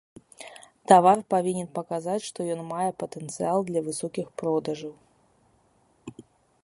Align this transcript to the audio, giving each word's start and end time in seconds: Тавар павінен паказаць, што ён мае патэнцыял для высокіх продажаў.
Тавар 0.91 1.19
павінен 1.33 1.67
паказаць, 1.75 2.25
што 2.29 2.39
ён 2.55 2.61
мае 2.71 2.89
патэнцыял 3.03 3.59
для 3.71 3.81
высокіх 3.91 4.27
продажаў. 4.43 4.97